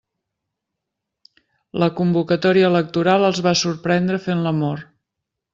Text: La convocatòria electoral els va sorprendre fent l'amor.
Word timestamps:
La 1.83 1.91
convocatòria 2.01 2.71
electoral 2.73 3.29
els 3.31 3.45
va 3.49 3.55
sorprendre 3.63 4.21
fent 4.29 4.43
l'amor. 4.49 4.87